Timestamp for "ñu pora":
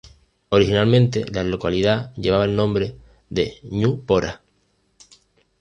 3.69-4.41